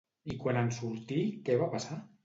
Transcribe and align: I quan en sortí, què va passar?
I 0.35 0.37
quan 0.45 0.57
en 0.63 0.73
sortí, 0.79 1.21
què 1.51 1.63
va 1.65 1.73
passar? 1.77 2.05